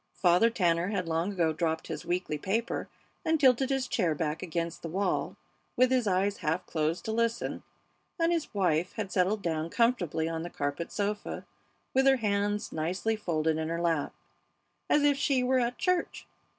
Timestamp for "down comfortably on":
9.43-10.41